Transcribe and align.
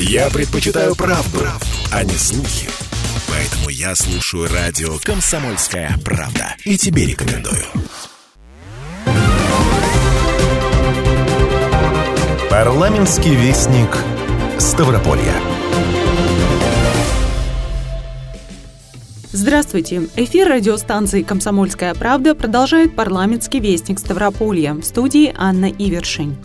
Я 0.00 0.30
предпочитаю 0.30 0.94
правду, 0.94 1.40
правду, 1.40 1.66
а 1.90 2.04
не 2.04 2.14
слухи. 2.14 2.68
Поэтому 3.26 3.68
я 3.68 3.96
слушаю 3.96 4.48
радио 4.48 4.96
«Комсомольская 5.02 5.98
правда». 6.04 6.54
И 6.64 6.78
тебе 6.78 7.04
рекомендую. 7.04 7.64
Парламентский 12.48 13.34
вестник 13.34 13.88
Ставрополья. 14.60 15.34
Здравствуйте! 19.32 20.08
Эфир 20.14 20.48
радиостанции 20.48 21.22
«Комсомольская 21.22 21.92
правда» 21.94 22.36
продолжает 22.36 22.94
парламентский 22.94 23.58
вестник 23.58 23.98
Ставрополья. 23.98 24.74
В 24.74 24.84
студии 24.84 25.34
Анна 25.36 25.66
Ивершин. 25.66 26.36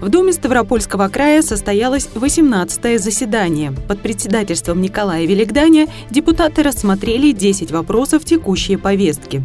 В 0.00 0.08
Думе 0.08 0.32
Ставропольского 0.32 1.08
края 1.08 1.42
состоялось 1.42 2.08
18-е 2.14 2.98
заседание. 2.98 3.72
Под 3.86 4.00
председательством 4.00 4.80
Николая 4.80 5.26
Великданя 5.26 5.88
депутаты 6.10 6.62
рассмотрели 6.62 7.32
10 7.32 7.70
вопросов 7.70 8.24
текущей 8.24 8.76
повестки. 8.76 9.44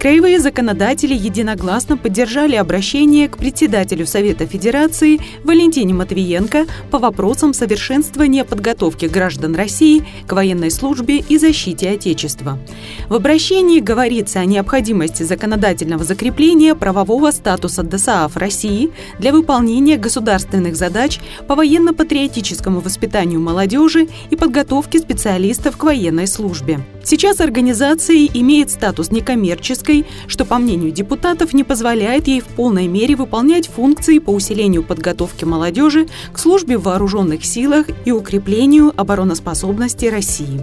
Краевые 0.00 0.40
законодатели 0.40 1.14
единогласно 1.14 1.96
поддержали 1.96 2.56
обращение 2.56 3.28
к 3.28 3.36
председателю 3.36 4.04
Совета 4.04 4.46
Федерации 4.46 5.20
Валентине 5.44 5.94
Матвиенко 5.94 6.66
по 6.90 6.98
вопросам 6.98 7.54
совершенствования 7.54 8.42
подготовки 8.42 9.06
граждан 9.06 9.54
России 9.54 10.04
к 10.26 10.32
военной 10.32 10.72
службе 10.72 11.18
и 11.18 11.38
защите 11.38 11.90
Отечества. 11.90 12.58
В 13.08 13.14
обращении 13.14 13.78
говорится 13.78 14.40
о 14.40 14.44
необходимости 14.44 15.22
законодательного 15.22 16.02
закрепления 16.02 16.74
правового 16.74 17.30
статуса 17.30 17.84
ДСАФ 17.84 18.36
России 18.36 18.90
для 19.20 19.32
выполнения 19.32 19.91
государственных 19.96 20.76
задач 20.76 21.20
по 21.46 21.54
военно-патриотическому 21.54 22.80
воспитанию 22.80 23.40
молодежи 23.40 24.08
и 24.30 24.36
подготовке 24.36 24.98
специалистов 24.98 25.76
к 25.76 25.84
военной 25.84 26.26
службе. 26.26 26.80
Сейчас 27.04 27.40
организация 27.40 28.26
имеет 28.26 28.70
статус 28.70 29.10
некоммерческой, 29.10 30.06
что, 30.26 30.44
по 30.44 30.58
мнению 30.58 30.92
депутатов, 30.92 31.52
не 31.52 31.64
позволяет 31.64 32.28
ей 32.28 32.40
в 32.40 32.46
полной 32.46 32.86
мере 32.86 33.16
выполнять 33.16 33.68
функции 33.68 34.18
по 34.18 34.30
усилению 34.30 34.82
подготовки 34.82 35.44
молодежи 35.44 36.06
к 36.32 36.38
службе 36.38 36.78
в 36.78 36.84
вооруженных 36.84 37.44
силах 37.44 37.86
и 38.04 38.12
укреплению 38.12 38.92
обороноспособности 38.96 40.06
России. 40.06 40.60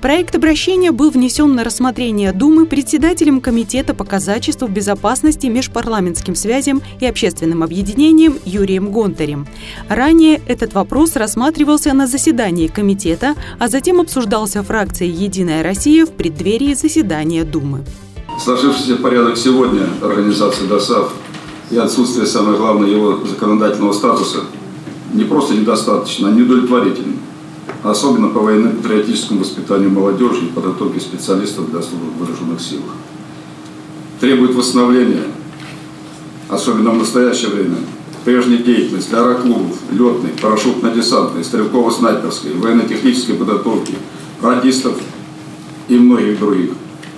Проект 0.00 0.34
обращения 0.34 0.92
был 0.92 1.10
внесен 1.10 1.54
на 1.54 1.62
рассмотрение 1.62 2.32
Думы 2.32 2.64
председателем 2.64 3.42
Комитета 3.42 3.92
по 3.92 4.04
казачеству, 4.04 4.66
безопасности, 4.66 5.46
межпарламентским 5.46 6.34
связям 6.34 6.80
и 7.00 7.06
общественным 7.06 7.62
объединениям 7.62 8.36
Юрием 8.46 8.92
Гонтарем. 8.92 9.46
Ранее 9.90 10.40
этот 10.46 10.72
вопрос 10.72 11.16
рассматривался 11.16 11.92
на 11.92 12.06
заседании 12.06 12.68
комитета, 12.68 13.34
а 13.58 13.68
затем 13.68 14.00
обсуждался 14.00 14.62
фракцией 14.62 15.10
«Единая 15.12 15.62
Россия» 15.62 16.06
в 16.06 16.12
преддверии 16.12 16.72
заседания 16.72 17.44
Думы. 17.44 17.84
Сложившийся 18.38 18.96
порядок 18.96 19.36
сегодня 19.36 19.82
организации 20.00 20.66
ДОСАВ 20.66 21.12
и 21.70 21.76
отсутствие, 21.76 22.24
самое 22.24 22.56
главное, 22.56 22.88
его 22.88 23.20
законодательного 23.26 23.92
статуса 23.92 24.38
не 25.12 25.24
просто 25.24 25.54
недостаточно, 25.54 26.28
а 26.28 26.32
неудовлетворительно 26.32 27.16
особенно 27.82 28.28
по 28.28 28.40
военно-патриотическому 28.40 29.40
воспитанию 29.40 29.90
молодежи 29.90 30.46
и 30.46 30.48
подготовке 30.48 31.00
специалистов 31.00 31.70
для 31.70 31.82
службы 31.82 32.10
в 32.10 32.18
вооруженных 32.18 32.60
силах. 32.60 32.90
Требует 34.20 34.54
восстановления, 34.54 35.24
особенно 36.48 36.90
в 36.90 36.98
настоящее 36.98 37.50
время, 37.50 37.76
прежней 38.24 38.58
деятельности 38.58 39.14
аэроклубов, 39.14 39.76
летной, 39.90 40.30
парашютно-десантной, 40.40 41.42
стрелково-снайперской, 41.42 42.54
военно-технической 42.54 43.34
подготовки, 43.34 43.94
радистов 44.42 44.94
и 45.88 45.96
многих 45.96 46.38
других. 46.38 46.70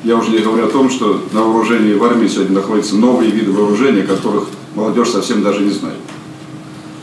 Я 0.04 0.16
уже 0.16 0.30
не 0.30 0.38
говорю 0.38 0.66
о 0.66 0.70
том, 0.70 0.90
что 0.90 1.22
на 1.32 1.42
вооружении 1.42 1.94
в 1.94 2.02
армии 2.04 2.26
сегодня 2.26 2.54
находятся 2.54 2.96
новые 2.96 3.30
виды 3.30 3.52
вооружения, 3.52 4.02
которых 4.02 4.46
молодежь 4.74 5.10
совсем 5.10 5.42
даже 5.42 5.60
не 5.60 5.70
знает. 5.70 5.98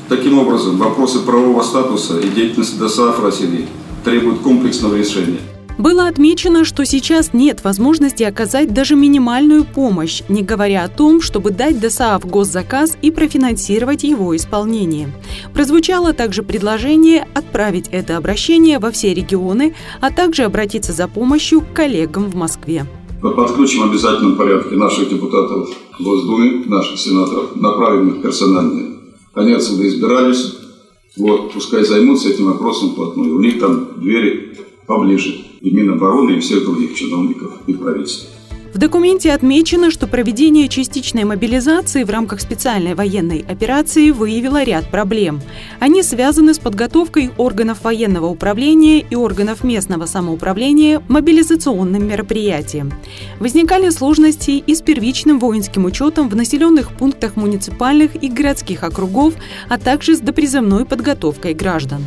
Таким 0.10 0.40
образом, 0.40 0.78
вопросы 0.78 1.20
правового 1.20 1.62
статуса 1.62 2.20
и 2.20 2.30
деятельности 2.30 2.80
ДСАФ 2.80 3.24
России 3.24 3.68
требуют 4.04 4.40
комплексного 4.40 4.96
решения. 4.96 5.38
Было 5.78 6.08
отмечено, 6.08 6.66
что 6.66 6.84
сейчас 6.84 7.32
нет 7.32 7.64
возможности 7.64 8.24
оказать 8.24 8.74
даже 8.74 8.96
минимальную 8.96 9.64
помощь, 9.64 10.24
не 10.28 10.42
говоря 10.42 10.84
о 10.84 10.88
том, 10.90 11.22
чтобы 11.22 11.52
дать 11.52 11.80
ДСАФ 11.80 12.26
госзаказ 12.26 12.98
и 13.04 13.12
профинансировать 13.12 14.04
его 14.04 14.36
исполнение. 14.36 15.10
Прозвучало 15.54 16.12
также 16.14 16.42
предложение 16.42 17.28
отправить 17.36 17.88
это 17.92 18.18
обращение 18.18 18.80
во 18.80 18.90
все 18.90 19.14
регионы, 19.14 19.76
а 20.02 20.12
также 20.12 20.44
обратиться 20.44 20.92
за 20.92 21.08
помощью 21.08 21.62
к 21.62 21.72
коллегам 21.74 22.32
в 22.32 22.36
Москве. 22.36 22.86
Мы 23.22 23.32
подключим 23.36 23.84
в 23.84 23.92
обязательном 23.92 24.38
порядке 24.38 24.76
наших 24.76 25.08
депутатов 25.10 25.70
в 25.98 26.04
Госдуме, 26.04 26.66
наших 26.66 27.00
сенаторов, 27.00 27.56
направим 27.56 28.10
их 28.10 28.22
персональные 28.24 28.89
отсюда 29.54 29.88
избирались, 29.88 30.56
вот, 31.18 31.54
пускай 31.54 31.84
займутся 31.84 32.30
этим 32.30 32.46
вопросом 32.46 32.92
вплотную. 32.92 33.36
У 33.36 33.42
них 33.42 33.60
там 33.60 34.00
двери 34.00 34.58
поближе, 34.86 35.46
и 35.62 35.72
Минобороны, 35.72 36.38
и 36.38 36.40
всех 36.40 36.64
других 36.64 36.96
чиновников 36.96 37.54
и 37.68 37.74
правительства. 37.74 38.30
В 38.74 38.78
документе 38.78 39.34
отмечено, 39.34 39.90
что 39.90 40.06
проведение 40.06 40.68
частичной 40.68 41.24
мобилизации 41.24 42.04
в 42.04 42.10
рамках 42.12 42.40
специальной 42.40 42.94
военной 42.94 43.44
операции 43.48 44.12
выявило 44.12 44.64
ряд 44.64 44.86
проблем. 44.92 45.42
Они 45.80 46.04
связаны 46.04 46.54
с 46.54 46.60
подготовкой 46.60 47.32
органов 47.38 47.84
военного 47.84 48.28
управления 48.28 49.00
и 49.00 49.16
органов 49.16 49.64
местного 49.64 50.06
самоуправления 50.06 51.02
мобилизационным 51.08 52.08
мероприятиям. 52.08 52.94
Возникали 53.40 53.90
сложности 53.90 54.52
и 54.52 54.76
с 54.76 54.82
первичным 54.82 55.40
воинским 55.40 55.86
учетом 55.86 56.30
в 56.30 56.36
населенных 56.36 56.92
пунктах 56.92 57.36
муниципальных 57.38 58.22
и 58.22 58.30
городских 58.30 58.84
округов, 58.84 59.34
а 59.68 59.80
также 59.80 60.16
с 60.16 60.20
допризывной 60.20 60.86
подготовкой 60.86 61.56
граждан. 61.56 62.04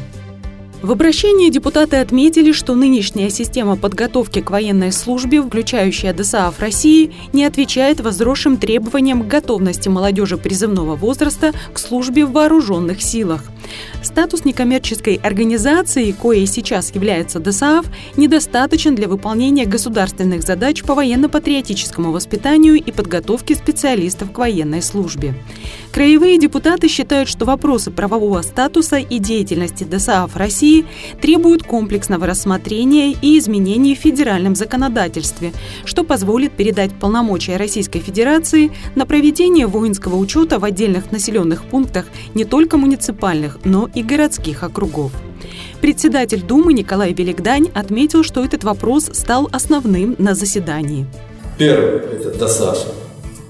В 0.82 0.90
обращении 0.90 1.48
депутаты 1.48 1.98
отметили, 1.98 2.50
что 2.50 2.74
нынешняя 2.74 3.30
система 3.30 3.76
подготовки 3.76 4.40
к 4.40 4.50
военной 4.50 4.90
службе, 4.90 5.40
включающая 5.40 6.12
ДСАФ 6.12 6.58
России, 6.58 7.12
не 7.32 7.44
отвечает 7.44 8.00
возросшим 8.00 8.56
требованиям 8.56 9.28
готовности 9.28 9.88
молодежи 9.88 10.36
призывного 10.38 10.96
возраста 10.96 11.52
к 11.72 11.78
службе 11.78 12.26
в 12.26 12.32
вооруженных 12.32 13.00
силах. 13.00 13.44
Статус 14.02 14.44
некоммерческой 14.44 15.20
организации, 15.22 16.10
коей 16.10 16.46
сейчас 16.46 16.92
является 16.92 17.38
ДСААФ, 17.38 17.86
недостаточен 18.16 18.96
для 18.96 19.06
выполнения 19.06 19.66
государственных 19.66 20.42
задач 20.42 20.82
по 20.82 20.96
военно-патриотическому 20.96 22.10
воспитанию 22.10 22.74
и 22.74 22.90
подготовке 22.90 23.54
специалистов 23.54 24.32
к 24.32 24.38
военной 24.38 24.82
службе. 24.82 25.36
Краевые 25.92 26.38
депутаты 26.38 26.88
считают, 26.88 27.28
что 27.28 27.44
вопросы 27.44 27.92
правового 27.92 28.42
статуса 28.42 28.96
и 28.96 29.20
деятельности 29.20 29.84
ДСААФ 29.84 30.36
России 30.36 30.71
требуют 31.20 31.62
комплексного 31.62 32.26
рассмотрения 32.26 33.12
и 33.12 33.38
изменений 33.38 33.94
в 33.94 33.98
федеральном 33.98 34.54
законодательстве, 34.54 35.52
что 35.84 36.04
позволит 36.04 36.52
передать 36.52 36.92
полномочия 36.92 37.56
Российской 37.56 38.00
Федерации 38.00 38.70
на 38.94 39.06
проведение 39.06 39.66
воинского 39.66 40.16
учета 40.16 40.58
в 40.58 40.64
отдельных 40.64 41.12
населенных 41.12 41.64
пунктах 41.64 42.06
не 42.34 42.44
только 42.44 42.76
муниципальных, 42.76 43.58
но 43.64 43.88
и 43.94 44.02
городских 44.02 44.62
округов. 44.62 45.12
Председатель 45.80 46.42
Думы 46.42 46.72
Николай 46.72 47.12
Великдань 47.12 47.68
отметил, 47.74 48.22
что 48.22 48.44
этот 48.44 48.64
вопрос 48.64 49.10
стал 49.12 49.48
основным 49.52 50.14
на 50.18 50.34
заседании. 50.34 51.06
Первый– 51.58 52.00
это 52.12 52.38
ДОСАШа. 52.38 53.01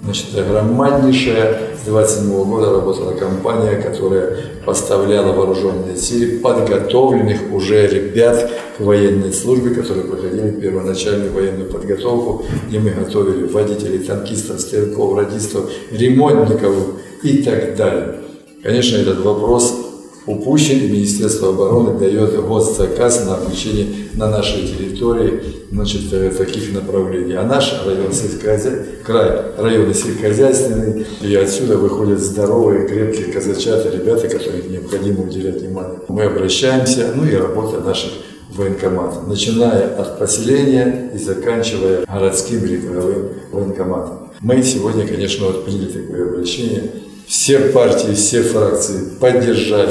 Значит, 0.02 0.34
громаднейшая 0.34 1.76
с 1.80 1.86
27 1.86 2.44
года 2.44 2.72
работала 2.72 3.12
компания, 3.12 3.76
которая 3.76 4.36
поставляла 4.66 5.32
вооруженные 5.32 5.96
силы 5.96 6.40
подготовленных 6.40 7.52
уже 7.52 7.86
ребят 7.86 8.50
к 8.76 8.80
военной 8.80 9.32
службе, 9.32 9.72
которые 9.72 10.06
проходили 10.06 10.60
первоначальную 10.60 11.32
военную 11.32 11.70
подготовку, 11.70 12.44
где 12.66 12.80
мы 12.80 12.90
готовили 12.90 13.44
водителей, 13.46 14.00
танкистов, 14.00 14.60
стрелков, 14.60 15.16
радистов, 15.16 15.70
ремонтников 15.92 16.74
и 17.22 17.40
так 17.44 17.76
далее. 17.76 18.16
Конечно, 18.60 18.96
этот 18.96 19.20
вопрос 19.20 19.91
упущен, 20.26 20.78
и 20.78 20.88
Министерство 20.88 21.50
обороны 21.50 21.98
дает 21.98 22.40
госзаказ 22.40 23.26
на 23.26 23.36
обучение 23.36 23.86
на 24.14 24.28
нашей 24.28 24.66
территории 24.66 25.42
значит, 25.70 26.12
э, 26.12 26.30
таких 26.30 26.72
направлений. 26.72 27.34
А 27.34 27.44
наш 27.44 27.82
район 27.86 28.12
сельскохозя... 28.12 28.84
край 29.04 29.42
район 29.56 29.92
сельскохозяйственный, 29.92 31.06
и 31.22 31.34
отсюда 31.34 31.76
выходят 31.76 32.20
здоровые, 32.20 32.86
крепкие 32.86 33.32
казачата, 33.32 33.88
ребята, 33.88 34.28
которым 34.28 34.70
необходимо 34.70 35.24
уделять 35.24 35.60
внимание. 35.60 35.98
Мы 36.08 36.24
обращаемся, 36.24 37.12
ну 37.14 37.26
и 37.26 37.34
работа 37.34 37.80
наших 37.80 38.12
военкоматов, 38.50 39.26
начиная 39.26 39.96
от 39.96 40.18
поселения 40.18 41.10
и 41.14 41.18
заканчивая 41.18 42.04
городским 42.04 42.60
краевым 42.60 43.28
военкоматом. 43.50 44.30
Мы 44.40 44.62
сегодня, 44.62 45.06
конечно, 45.06 45.46
приняли 45.52 45.86
такое 45.86 46.28
обращение. 46.28 46.90
Все 47.26 47.58
партии, 47.70 48.12
все 48.12 48.42
фракции 48.42 49.08
поддержали 49.18 49.90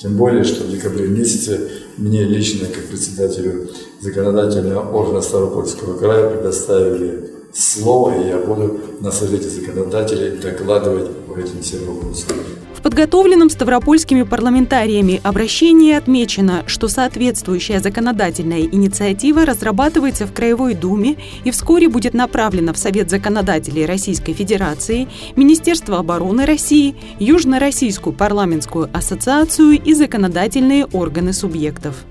Тем 0.00 0.16
более, 0.16 0.44
что 0.44 0.64
в 0.64 0.70
декабре 0.70 1.06
месяце 1.08 1.68
мне 1.98 2.24
лично, 2.24 2.66
как 2.66 2.86
председателю 2.86 3.68
законодательного 4.00 4.90
органа 4.90 5.20
Ставропольского 5.20 5.98
края, 5.98 6.30
предоставили 6.30 7.30
слово, 7.52 8.18
и 8.18 8.28
я 8.28 8.38
буду 8.38 8.80
на 9.00 9.12
Совете 9.12 9.48
законодателей 9.50 10.38
докладывать 10.38 11.10
по 11.26 11.38
этим 11.38 11.60
всем 11.60 11.84
вопросам. 11.84 12.28
В 12.80 12.82
подготовленном 12.82 13.50
ставропольскими 13.50 14.22
парламентариями 14.22 15.20
обращении 15.22 15.92
отмечено, 15.92 16.64
что 16.66 16.88
соответствующая 16.88 17.78
законодательная 17.78 18.62
инициатива 18.62 19.44
разрабатывается 19.44 20.26
в 20.26 20.32
Краевой 20.32 20.72
Думе 20.72 21.18
и 21.44 21.50
вскоре 21.50 21.90
будет 21.90 22.14
направлена 22.14 22.72
в 22.72 22.78
Совет 22.78 23.10
законодателей 23.10 23.84
Российской 23.84 24.32
Федерации, 24.32 25.08
Министерство 25.36 25.98
обороны 25.98 26.46
России, 26.46 26.96
Южно-Российскую 27.18 28.14
парламентскую 28.14 28.88
ассоциацию 28.94 29.72
и 29.72 29.92
законодательные 29.92 30.86
органы 30.86 31.34
субъектов. 31.34 32.06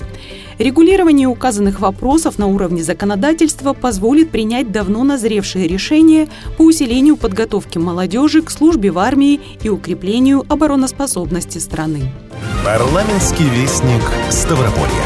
Регулирование 0.59 1.25
указанных 1.25 1.79
вопросов 1.79 2.37
на 2.37 2.47
уровне 2.47 2.83
законодательства 2.83 3.71
позволит 3.71 4.29
принять 4.29 4.73
давно 4.73 5.05
назревшие 5.05 5.69
решения 5.69 6.27
по 6.57 6.63
усилению 6.63 7.15
подготовки 7.15 7.77
молодежи 7.77 8.41
к 8.41 8.51
службе 8.51 8.91
в 8.91 8.99
армии 8.99 9.39
и 9.63 9.69
укреплению 9.69 10.43
обороноспособности 10.49 11.59
страны. 11.59 12.11
Парламентский 12.65 13.45
вестник 13.45 14.01
Ставрополья. 14.29 15.05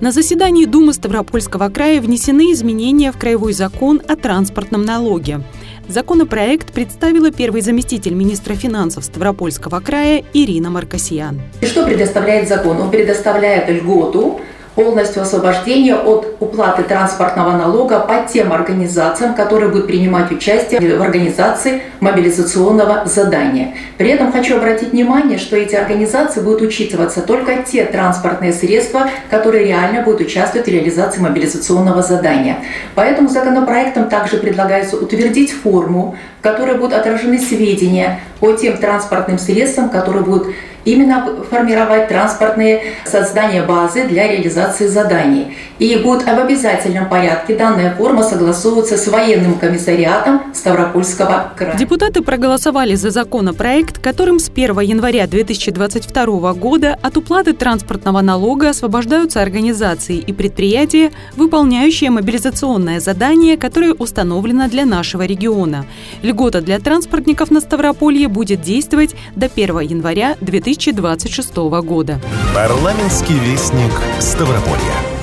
На 0.00 0.10
заседании 0.10 0.64
Думы 0.64 0.92
Ставропольского 0.92 1.68
края 1.68 2.00
внесены 2.00 2.52
изменения 2.52 3.12
в 3.12 3.16
Краевой 3.16 3.52
закон 3.52 4.02
о 4.08 4.16
транспортном 4.16 4.82
налоге. 4.82 5.40
Законопроект 5.88 6.72
представила 6.72 7.30
первый 7.30 7.60
заместитель 7.60 8.14
министра 8.14 8.54
финансов 8.54 9.04
Ставропольского 9.04 9.80
края 9.80 10.24
Ирина 10.32 10.70
Маркосиян. 10.70 11.42
Что 11.60 11.84
предоставляет 11.84 12.48
закон? 12.48 12.80
Он 12.80 12.90
предоставляет 12.90 13.68
льготу 13.68 14.40
полностью 14.74 15.22
освобождение 15.22 15.94
от 15.94 16.36
уплаты 16.40 16.82
транспортного 16.82 17.52
налога 17.52 18.00
по 18.00 18.26
тем 18.30 18.52
организациям, 18.52 19.34
которые 19.34 19.70
будут 19.70 19.86
принимать 19.86 20.32
участие 20.32 20.80
в 20.96 21.02
организации 21.02 21.82
мобилизационного 22.00 23.06
задания. 23.06 23.74
При 23.98 24.10
этом 24.10 24.32
хочу 24.32 24.56
обратить 24.56 24.92
внимание, 24.92 25.38
что 25.38 25.56
эти 25.56 25.74
организации 25.74 26.40
будут 26.40 26.62
учитываться 26.62 27.20
только 27.22 27.62
те 27.62 27.84
транспортные 27.84 28.52
средства, 28.52 29.08
которые 29.30 29.66
реально 29.66 30.02
будут 30.02 30.22
участвовать 30.22 30.66
в 30.66 30.70
реализации 30.70 31.20
мобилизационного 31.20 32.02
задания. 32.02 32.58
Поэтому 32.94 33.28
законопроектом 33.28 34.08
также 34.08 34.38
предлагается 34.38 34.96
утвердить 34.96 35.52
форму, 35.52 36.16
в 36.40 36.42
которой 36.42 36.76
будут 36.76 36.94
отражены 36.94 37.38
сведения 37.38 38.20
по 38.40 38.52
тем 38.52 38.76
транспортным 38.76 39.38
средствам, 39.38 39.88
которые 39.88 40.24
будут 40.24 40.48
именно 40.84 41.26
формировать 41.50 42.08
транспортные 42.08 42.82
создания 43.04 43.62
базы 43.62 44.06
для 44.06 44.28
реализации 44.28 44.86
заданий. 44.86 45.56
И 45.78 45.96
будет 45.96 46.22
в 46.22 46.28
обязательном 46.28 47.08
порядке 47.08 47.56
данная 47.56 47.94
форма 47.94 48.22
согласовываться 48.22 48.96
с 48.96 49.08
военным 49.08 49.58
комиссариатом 49.58 50.54
Ставропольского 50.54 51.52
края. 51.56 51.76
Депутаты 51.76 52.22
проголосовали 52.22 52.94
за 52.94 53.10
законопроект, 53.10 53.98
которым 53.98 54.38
с 54.38 54.48
1 54.48 54.78
января 54.80 55.26
2022 55.26 56.52
года 56.54 56.96
от 57.02 57.16
уплаты 57.16 57.54
транспортного 57.54 58.20
налога 58.20 58.70
освобождаются 58.70 59.42
организации 59.42 60.18
и 60.18 60.32
предприятия, 60.32 61.10
выполняющие 61.36 62.10
мобилизационное 62.10 63.00
задание, 63.00 63.56
которое 63.56 63.94
установлено 63.94 64.68
для 64.68 64.84
нашего 64.84 65.22
региона. 65.22 65.86
Льгота 66.22 66.60
для 66.60 66.78
транспортников 66.78 67.50
на 67.50 67.60
Ставрополье 67.60 68.28
будет 68.28 68.60
действовать 68.62 69.14
до 69.34 69.46
1 69.46 69.80
января 69.80 70.36
2026 70.74 71.56
года. 71.84 72.20
Парламентский 72.54 73.38
вестник 73.38 73.92
Ставрополья. 74.18 75.13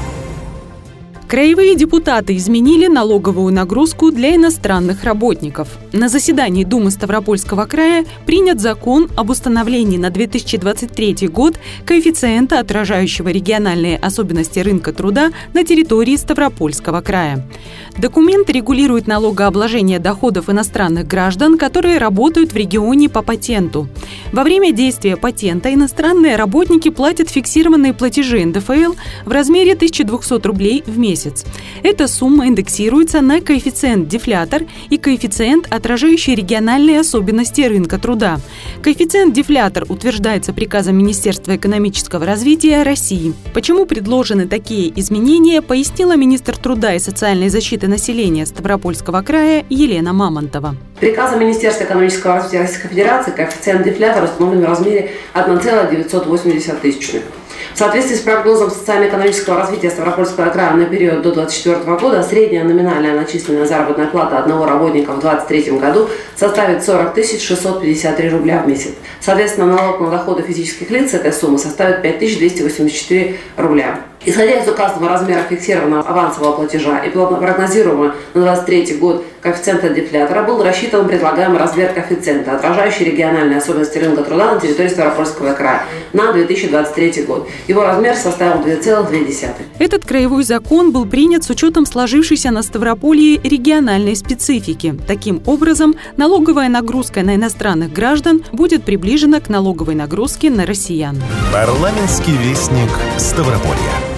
Краевые 1.31 1.75
депутаты 1.75 2.35
изменили 2.35 2.87
налоговую 2.87 3.53
нагрузку 3.53 4.11
для 4.11 4.35
иностранных 4.35 5.05
работников. 5.05 5.69
На 5.93 6.09
заседании 6.09 6.65
Думы 6.65 6.91
Ставропольского 6.91 7.67
края 7.67 8.05
принят 8.25 8.59
закон 8.59 9.07
об 9.15 9.29
установлении 9.29 9.97
на 9.97 10.09
2023 10.09 11.29
год 11.29 11.57
коэффициента, 11.85 12.59
отражающего 12.59 13.29
региональные 13.29 13.95
особенности 13.95 14.59
рынка 14.59 14.91
труда 14.91 15.31
на 15.53 15.63
территории 15.63 16.17
Ставропольского 16.17 16.99
края. 16.99 17.47
Документ 17.97 18.49
регулирует 18.49 19.07
налогообложение 19.07 19.99
доходов 19.99 20.49
иностранных 20.49 21.07
граждан, 21.07 21.57
которые 21.57 21.97
работают 21.97 22.51
в 22.51 22.57
регионе 22.57 23.07
по 23.07 23.21
патенту. 23.21 23.87
Во 24.33 24.43
время 24.43 24.73
действия 24.73 25.15
патента 25.15 25.73
иностранные 25.73 26.35
работники 26.35 26.89
платят 26.89 27.29
фиксированные 27.29 27.93
платежи 27.93 28.43
НДФЛ 28.45 28.95
в 29.25 29.31
размере 29.31 29.73
1200 29.73 30.45
рублей 30.45 30.83
в 30.85 30.97
месяц 30.97 31.20
месяц. 31.21 31.45
Эта 31.83 32.07
сумма 32.07 32.47
индексируется 32.47 33.21
на 33.21 33.41
коэффициент-дефлятор 33.41 34.63
и 34.89 34.97
коэффициент, 34.97 35.68
отражающий 35.69 36.35
региональные 36.35 37.00
особенности 37.00 37.62
рынка 37.62 37.97
труда. 37.97 38.39
Коэффициент-дефлятор 38.81 39.85
утверждается 39.89 40.53
приказом 40.53 40.97
Министерства 40.97 41.56
экономического 41.56 42.25
развития 42.25 42.83
России. 42.83 43.33
Почему 43.53 43.85
предложены 43.85 44.47
такие 44.47 44.91
изменения, 45.00 45.62
пояснила 45.62 46.15
министр 46.15 46.57
труда 46.57 46.94
и 46.94 47.00
социальной 47.00 47.50
защиты 47.50 47.88
населения 47.88 48.45
Ставропольского 48.45 49.21
края 49.21 49.65
Елена 49.69 50.13
Мамонтова. 50.13 50.75
Приказом 51.00 51.39
Министерства 51.39 51.85
экономического 51.85 52.35
развития 52.35 52.62
Российской 52.62 52.89
Федерации 52.89 53.31
коэффициент 53.31 53.83
дефлятора 53.83 54.25
установлен 54.25 54.62
в 54.62 54.65
размере 54.65 55.12
1,980 55.33 56.81
тысячных. 56.81 57.24
В 57.73 57.77
соответствии 57.77 58.15
с 58.15 58.19
прогнозом 58.19 58.69
социально-экономического 58.69 59.59
развития 59.59 59.89
Ставропольского 59.89 60.50
края 60.50 60.73
на 60.73 60.85
период 60.85 61.21
до 61.21 61.31
2024 61.31 61.97
года 61.97 62.21
средняя 62.21 62.63
номинальная 62.63 63.15
начисленная 63.15 63.65
заработная 63.65 64.07
плата 64.07 64.39
одного 64.39 64.65
работника 64.65 65.13
в 65.13 65.19
2023 65.21 65.79
году 65.79 66.09
составит 66.35 66.83
40 66.83 67.15
653 67.15 68.29
рубля 68.29 68.62
в 68.62 68.68
месяц. 68.68 68.91
Соответственно, 69.19 69.68
налог 69.68 70.01
на 70.01 70.09
доходы 70.09 70.44
физических 70.44 70.89
лиц 70.91 71.13
этой 71.13 71.31
суммы 71.31 71.57
составит 71.57 72.01
5284 72.01 73.38
рубля. 73.57 74.01
Исходя 74.23 74.62
из 74.62 74.68
указанного 74.68 75.09
размера 75.09 75.41
фиксированного 75.50 76.03
авансового 76.03 76.57
платежа 76.57 77.00
и 77.00 77.09
прогнозируемого 77.09 78.13
на 78.35 78.56
2023 78.56 78.97
год 78.97 79.25
коэффициента 79.41 79.89
дефлятора 79.89 80.44
был 80.44 80.62
рассчитан 80.62 81.07
предлагаемый 81.07 81.57
размер 81.57 81.91
коэффициента, 81.94 82.56
отражающий 82.56 83.06
региональные 83.06 83.57
особенности 83.57 83.97
рынка 83.97 84.21
труда 84.21 84.53
на 84.53 84.59
территории 84.59 84.89
Ставропольского 84.89 85.53
края 85.53 85.85
на 86.13 86.31
2023 86.33 87.23
год. 87.23 87.50
Его 87.68 87.83
размер 87.83 88.15
составил 88.15 88.62
2,2. 88.62 89.50
Этот 89.79 90.05
краевой 90.05 90.43
закон 90.43 90.91
был 90.91 91.07
принят 91.07 91.43
с 91.43 91.50
учетом 91.50 91.88
сложившейся 91.88 92.51
на 92.51 92.62
Ставрополье 92.62 93.39
региональной 93.43 94.15
специфики. 94.15 94.95
Таким 95.07 95.41
образом, 95.48 95.95
налоговая 96.17 96.69
нагрузка 96.69 97.24
на 97.24 97.36
иностранных 97.36 97.91
граждан 97.91 98.43
будет 98.51 98.84
приближена 98.84 99.39
к 99.39 99.50
налоговой 99.50 99.95
нагрузке 99.95 100.51
на 100.51 100.67
россиян. 100.67 101.17
Парламентский 101.51 102.34
вестник 102.34 102.89
Ставрополья. 103.17 104.11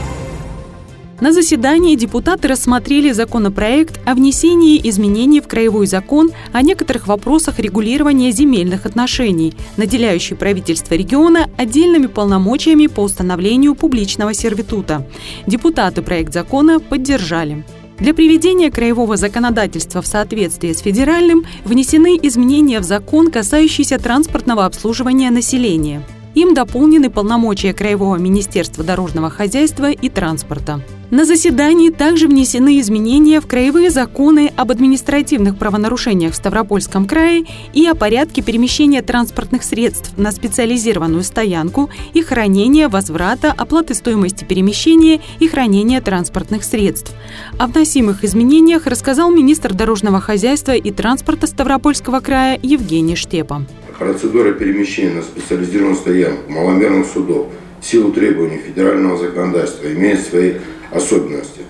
На 1.23 1.31
заседании 1.31 1.95
депутаты 1.95 2.49
рассмотрели 2.49 3.13
законопроект 3.13 3.97
о 4.05 4.13
внесении 4.13 4.77
изменений 4.89 5.39
в 5.39 5.47
Краевой 5.47 5.87
закон 5.87 6.31
о 6.51 6.61
некоторых 6.61 7.07
вопросах 7.07 7.59
регулирования 7.59 8.29
земельных 8.31 8.85
отношений, 8.85 9.53
наделяющий 9.77 10.35
правительство 10.35 10.95
региона 10.95 11.49
отдельными 11.55 12.07
полномочиями 12.07 12.87
по 12.87 12.99
установлению 12.99 13.73
публичного 13.73 14.33
сервитута. 14.33 15.07
Депутаты 15.47 16.01
проект 16.01 16.33
закона 16.33 16.81
поддержали. 16.81 17.63
Для 17.99 18.13
приведения 18.13 18.69
краевого 18.69 19.15
законодательства 19.15 20.01
в 20.01 20.07
соответствие 20.07 20.73
с 20.73 20.79
федеральным 20.79 21.45
внесены 21.63 22.19
изменения 22.21 22.81
в 22.81 22.83
закон, 22.83 23.31
касающиеся 23.31 23.97
транспортного 23.97 24.65
обслуживания 24.65 25.31
населения. 25.31 26.03
Им 26.35 26.53
дополнены 26.53 27.09
полномочия 27.09 27.73
Краевого 27.73 28.17
министерства 28.17 28.83
дорожного 28.83 29.29
хозяйства 29.29 29.89
и 29.89 30.09
транспорта. 30.09 30.81
На 31.13 31.25
заседании 31.25 31.91
также 31.91 32.27
внесены 32.27 32.79
изменения 32.79 33.39
в 33.39 33.45
краевые 33.45 33.91
законы 33.91 34.51
об 34.55 34.71
административных 34.71 35.59
правонарушениях 35.59 36.33
в 36.33 36.35
Ставропольском 36.35 37.05
крае 37.05 37.45
и 37.71 37.85
о 37.85 37.93
порядке 37.93 38.41
перемещения 38.41 39.03
транспортных 39.03 39.61
средств 39.61 40.17
на 40.17 40.31
специализированную 40.31 41.21
стоянку 41.21 41.91
и 42.15 42.23
хранения, 42.23 42.89
возврата, 42.89 43.53
оплаты 43.55 43.93
стоимости 43.93 44.43
перемещения 44.43 45.21
и 45.37 45.47
хранения 45.47 46.01
транспортных 46.01 46.63
средств. 46.63 47.13
О 47.59 47.67
вносимых 47.67 48.23
изменениях 48.23 48.87
рассказал 48.87 49.29
министр 49.29 49.75
дорожного 49.75 50.19
хозяйства 50.19 50.71
и 50.71 50.89
транспорта 50.89 51.45
Ставропольского 51.45 52.21
края 52.21 52.59
Евгений 52.63 53.15
Штепа. 53.15 53.67
Процедура 53.99 54.53
перемещения 54.53 55.17
на 55.17 55.21
специализированную 55.21 55.95
стоянку 55.95 56.51
маломерных 56.51 57.05
судов 57.05 57.49
в 57.79 57.85
силу 57.85 58.11
требований 58.11 58.57
федерального 58.57 59.19
законодательства 59.19 59.93
имеет 59.93 60.25
свои 60.25 60.53
особенности. 60.93 61.61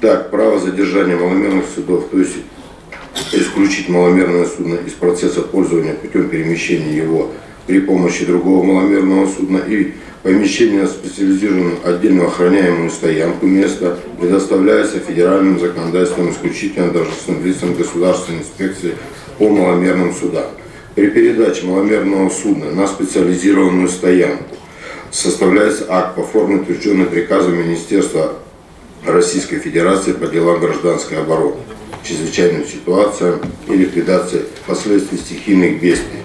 Так, 0.00 0.30
право 0.30 0.60
задержания 0.60 1.16
маломерных 1.16 1.64
судов, 1.74 2.08
то 2.10 2.18
есть 2.18 2.36
исключить 3.32 3.88
маломерное 3.88 4.46
судно 4.46 4.76
из 4.76 4.92
процесса 4.92 5.42
пользования 5.42 5.94
путем 5.94 6.28
перемещения 6.28 6.96
его 6.96 7.30
при 7.66 7.80
помощи 7.80 8.24
другого 8.24 8.64
маломерного 8.64 9.28
судна 9.28 9.58
и 9.58 9.92
помещение 10.22 10.82
на 10.82 10.88
специализированную 10.88 11.76
отдельно 11.84 12.26
охраняемую 12.26 12.90
стоянку 12.90 13.46
места 13.46 13.98
предоставляется 14.20 15.00
федеральным 15.00 15.60
законодательством 15.60 16.30
исключительно 16.30 16.90
должностным 16.90 17.44
лицам 17.44 17.74
государственной 17.74 18.40
инспекции 18.40 18.94
по 19.38 19.48
маломерным 19.48 20.14
судам. 20.14 20.46
При 20.94 21.10
передаче 21.10 21.66
маломерного 21.66 22.30
судна 22.30 22.72
на 22.72 22.86
специализированную 22.88 23.88
стоянку 23.88 24.56
составляется 25.10 25.86
акт 25.88 26.16
по 26.16 26.22
форме, 26.22 26.56
утвержденный 26.56 27.06
приказом 27.06 27.58
Министерства 27.58 28.34
Российской 29.06 29.58
Федерации 29.58 30.12
по 30.12 30.26
делам 30.26 30.60
гражданской 30.60 31.18
обороны, 31.18 31.56
чрезвычайным 32.04 32.64
ситуациям 32.66 33.40
и 33.68 33.72
ликвидации 33.72 34.42
последствий 34.66 35.18
стихийных 35.18 35.80
бедствий. 35.80 36.18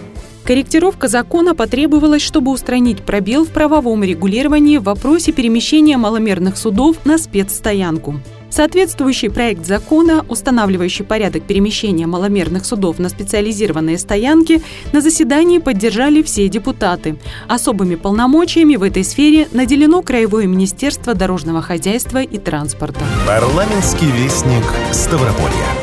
Корректировка 0.44 1.08
закона 1.08 1.56
потребовалась, 1.56 2.22
чтобы 2.22 2.52
устранить 2.52 3.02
пробел 3.04 3.46
в 3.46 3.50
правовом 3.50 4.04
регулировании 4.04 4.78
в 4.78 4.84
вопросе 4.84 5.32
перемещения 5.32 5.96
маломерных 5.96 6.58
судов 6.58 7.06
на 7.06 7.18
спецстоянку. 7.18 8.20
Соответствующий 8.54 9.32
проект 9.32 9.66
закона, 9.66 10.24
устанавливающий 10.30 11.04
порядок 11.04 11.42
перемещения 11.42 12.06
маломерных 12.06 12.66
судов 12.66 13.00
на 13.00 13.10
специализированные 13.10 13.98
стоянки, 13.98 14.62
на 14.92 15.02
заседании 15.02 15.58
поддержали 15.58 16.22
все 16.22 16.48
депутаты. 16.48 17.18
Особыми 17.48 17.96
полномочиями 17.96 18.76
в 18.76 18.84
этой 18.84 19.04
сфере 19.04 19.48
наделено 19.54 20.04
Краевое 20.04 20.46
министерство 20.46 21.16
дорожного 21.16 21.64
хозяйства 21.64 22.22
и 22.22 22.38
транспорта. 22.38 23.00
Парламентский 23.26 24.12
вестник 24.12 24.64
Ставрополья. 24.92 25.83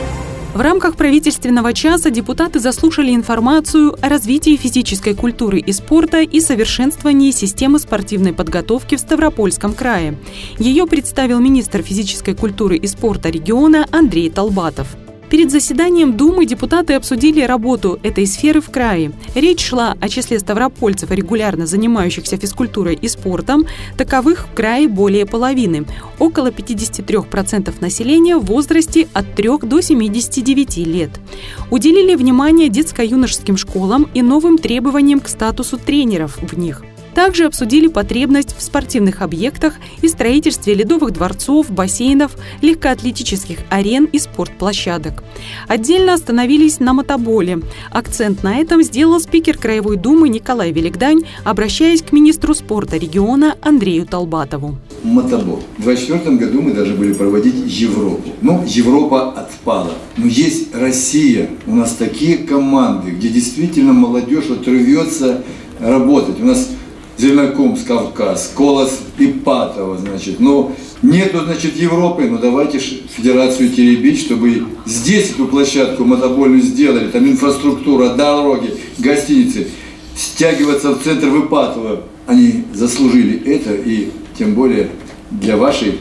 В 0.52 0.60
рамках 0.60 0.96
правительственного 0.96 1.72
часа 1.72 2.10
депутаты 2.10 2.58
заслушали 2.58 3.14
информацию 3.14 3.96
о 4.04 4.08
развитии 4.08 4.56
физической 4.56 5.14
культуры 5.14 5.60
и 5.60 5.72
спорта 5.72 6.22
и 6.22 6.40
совершенствовании 6.40 7.30
системы 7.30 7.78
спортивной 7.78 8.32
подготовки 8.32 8.96
в 8.96 9.00
Ставропольском 9.00 9.74
крае. 9.74 10.18
Ее 10.58 10.88
представил 10.88 11.38
министр 11.38 11.82
физической 11.82 12.34
культуры 12.34 12.76
и 12.76 12.88
спорта 12.88 13.30
региона 13.30 13.86
Андрей 13.92 14.28
Толбатов. 14.28 14.88
Перед 15.30 15.52
заседанием 15.52 16.16
Думы 16.16 16.44
депутаты 16.44 16.94
обсудили 16.94 17.40
работу 17.42 18.00
этой 18.02 18.26
сферы 18.26 18.60
в 18.60 18.68
крае. 18.68 19.12
Речь 19.36 19.64
шла 19.64 19.96
о 20.00 20.08
числе 20.08 20.40
ставропольцев, 20.40 21.12
регулярно 21.12 21.66
занимающихся 21.66 22.36
физкультурой 22.36 22.98
и 23.00 23.06
спортом. 23.06 23.64
Таковых 23.96 24.48
в 24.48 24.54
крае 24.54 24.88
более 24.88 25.26
половины. 25.26 25.86
Около 26.18 26.48
53% 26.48 27.72
населения 27.80 28.36
в 28.36 28.46
возрасте 28.46 29.06
от 29.12 29.36
3 29.36 29.58
до 29.62 29.80
79 29.80 30.78
лет. 30.78 31.10
Уделили 31.70 32.16
внимание 32.16 32.68
детско-юношеским 32.68 33.56
школам 33.56 34.10
и 34.12 34.22
новым 34.22 34.58
требованиям 34.58 35.20
к 35.20 35.28
статусу 35.28 35.78
тренеров 35.78 36.38
в 36.42 36.58
них. 36.58 36.82
Также 37.20 37.44
обсудили 37.44 37.86
потребность 37.86 38.56
в 38.56 38.62
спортивных 38.62 39.20
объектах 39.20 39.74
и 40.00 40.08
строительстве 40.08 40.72
ледовых 40.72 41.12
дворцов, 41.12 41.70
бассейнов, 41.70 42.34
легкоатлетических 42.62 43.58
арен 43.68 44.06
и 44.06 44.18
спортплощадок. 44.18 45.22
Отдельно 45.68 46.14
остановились 46.14 46.80
на 46.80 46.94
мотоболе. 46.94 47.60
Акцент 47.90 48.42
на 48.42 48.56
этом 48.56 48.82
сделал 48.82 49.20
спикер 49.20 49.58
Краевой 49.58 49.98
думы 49.98 50.30
Николай 50.30 50.72
Великдань, 50.72 51.24
обращаясь 51.44 52.00
к 52.00 52.12
министру 52.12 52.54
спорта 52.54 52.96
региона 52.96 53.54
Андрею 53.60 54.06
Толбатову. 54.06 54.78
Мотобол. 55.02 55.62
В 55.76 55.82
2024 55.82 56.36
году 56.36 56.62
мы 56.62 56.72
даже 56.72 56.94
были 56.94 57.12
проводить 57.12 57.66
Европу. 57.66 58.30
Ну, 58.40 58.64
Европа 58.66 59.32
отпала. 59.32 59.92
Но 60.16 60.24
есть 60.24 60.74
Россия. 60.74 61.50
У 61.66 61.74
нас 61.74 61.96
такие 61.96 62.38
команды, 62.38 63.10
где 63.10 63.28
действительно 63.28 63.92
молодежь 63.92 64.46
вот 64.48 64.66
работать. 65.80 66.40
У 66.40 66.44
нас 66.44 66.68
Зеленокумск, 67.20 67.86
Кавказ, 67.86 68.52
Колос 68.56 69.00
Ипатово, 69.18 69.98
значит. 69.98 70.40
Но 70.40 70.72
нету, 71.02 71.44
значит, 71.44 71.76
Европы, 71.76 72.22
но 72.22 72.38
давайте 72.38 72.78
федерацию 72.78 73.68
теребить, 73.70 74.20
чтобы 74.20 74.64
здесь 74.86 75.32
эту 75.32 75.46
площадку 75.46 76.04
мотобольную 76.04 76.62
сделали, 76.62 77.10
там 77.10 77.26
инфраструктура, 77.28 78.14
дороги, 78.14 78.74
гостиницы, 78.98 79.68
стягиваться 80.16 80.92
в 80.94 81.02
центр 81.02 81.28
Выпатова. 81.28 82.04
Они 82.26 82.64
заслужили 82.72 83.42
это, 83.44 83.74
и 83.74 84.08
тем 84.38 84.54
более 84.54 84.88
для 85.30 85.58
вашей, 85.58 85.98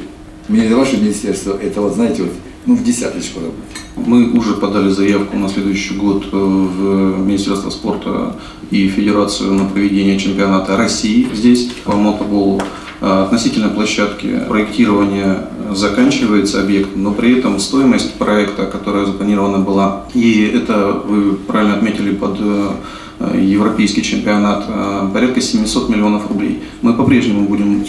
для 0.48 0.76
вашего 0.76 1.02
министерства 1.02 1.60
это, 1.62 1.82
вот, 1.82 1.96
знаете, 1.96 2.24
вот, 2.24 2.32
ну, 2.66 2.76
в 2.76 2.84
десяточку 2.84 3.40
работать. 3.40 3.64
Мы 4.06 4.32
уже 4.32 4.54
подали 4.54 4.90
заявку 4.90 5.38
на 5.38 5.50
следующий 5.50 5.96
год 5.96 6.26
э, 6.32 6.36
в 6.36 7.20
Министерство 7.26 7.70
спорта 7.70 8.36
и 8.72 8.88
Федерацию 8.88 9.54
на 9.54 9.66
проведение 9.66 10.18
чемпионата 10.18 10.78
России 10.78 11.28
здесь 11.34 11.70
по 11.84 11.96
мотоболу. 11.96 12.62
Э, 13.02 13.24
относительно 13.24 13.70
площадки 13.70 14.42
проектирование 14.48 15.48
заканчивается 15.72 16.62
объект, 16.62 16.96
но 16.96 17.12
при 17.12 17.38
этом 17.38 17.60
стоимость 17.60 18.14
проекта, 18.16 18.66
которая 18.66 19.06
запланирована 19.06 19.60
была, 19.60 20.06
и 20.14 20.44
это 20.44 21.02
вы 21.06 21.34
правильно 21.34 21.76
отметили 21.76 22.12
под 22.12 22.38
э, 22.40 22.72
европейский 23.42 24.02
чемпионат, 24.02 24.66
порядка 25.12 25.42
700 25.42 25.90
миллионов 25.90 26.30
рублей. 26.30 26.64
Мы 26.82 26.94
по-прежнему 26.94 27.48
будем 27.48 27.86